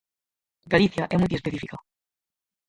Galicia 0.73 1.03
é 1.13 1.15
multiespecífica. 1.21 1.75